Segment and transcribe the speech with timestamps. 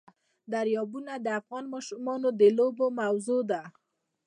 [0.51, 3.61] دریابونه د افغان ماشومانو د لوبو موضوع ده.